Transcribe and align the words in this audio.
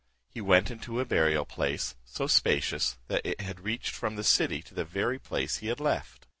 He 0.31 0.41
went 0.41 0.71
into 0.71 0.99
a 0.99 1.05
burial 1.05 1.45
place, 1.45 1.95
so 2.05 2.25
spacious, 2.25 2.97
that 3.07 3.23
it 3.23 3.59
reached 3.59 3.91
from 3.93 4.15
the 4.15 4.23
city 4.23 4.63
to 4.63 4.73
the 4.73 4.83
very 4.83 5.19
place 5.19 5.57
he 5.57 5.67
had 5.67 5.79
left. 5.79 6.25